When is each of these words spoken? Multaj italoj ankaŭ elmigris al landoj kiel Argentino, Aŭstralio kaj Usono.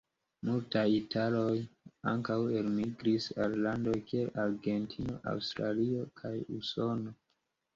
Multaj 0.47 0.85
italoj 0.99 1.59
ankaŭ 2.13 2.37
elmigris 2.61 3.27
al 3.45 3.59
landoj 3.67 3.95
kiel 4.09 4.33
Argentino, 4.47 5.21
Aŭstralio 5.35 6.09
kaj 6.23 6.37
Usono. 6.61 7.15